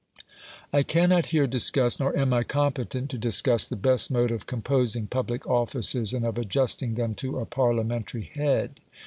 I 0.73 0.81
cannot 0.81 1.27
here 1.27 1.45
discuss, 1.45 1.99
nor 1.99 2.17
am 2.17 2.33
I 2.33 2.41
competent 2.41 3.11
to 3.11 3.19
discuss, 3.19 3.69
the 3.69 3.75
best 3.75 4.09
mode 4.09 4.31
of 4.31 4.47
composing 4.47 5.05
public 5.05 5.45
offices, 5.45 6.11
and 6.11 6.25
of 6.25 6.39
adjusting 6.39 6.95
them 6.95 7.13
to 7.13 7.37
a 7.37 7.45
Parliamentary 7.45 8.23
head. 8.33 8.79